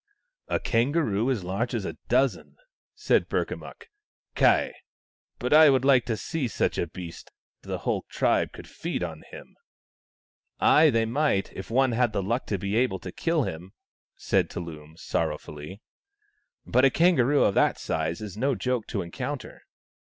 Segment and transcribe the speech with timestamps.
[0.47, 2.55] "A kangaroo as large as a dozen!"
[3.05, 3.83] said Burka mukk."
[4.35, 4.73] Ky!
[5.37, 7.29] but I would like to see such a beast
[7.61, 9.55] The whole tribe could feed on him.""
[10.73, 13.73] Ay, they might, if one had the luck to be able to kill him,"
[14.15, 15.83] said Tullum sorrowfully."
[16.65, 18.87] But a THE STONE AXE OF BURKAMUKK 15 kangaroo of that size is no joke
[18.87, 19.61] to encounter."